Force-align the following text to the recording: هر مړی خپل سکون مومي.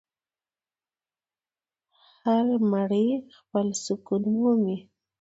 هر 2.21 2.45
مړی 2.71 3.07
خپل 3.37 3.67
سکون 3.83 4.23
مومي. 4.39 4.77